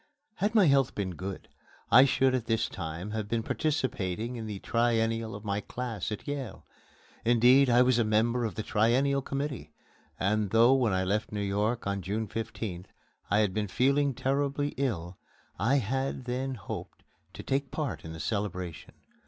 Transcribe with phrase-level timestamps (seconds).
[0.37, 1.47] Had my health been good,
[1.91, 6.27] I should at this time have been participating in the Triennial of my class at
[6.27, 6.65] Yale.
[7.23, 9.73] Indeed, I was a member of the Triennial Committee
[10.19, 12.87] and though, when I left New York on June 15th,
[13.29, 15.19] I had been feeling terribly ill,
[15.59, 17.03] I had then hoped
[17.35, 18.95] to take part in the celebration.